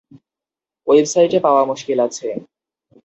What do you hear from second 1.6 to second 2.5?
মুশকিল আছে।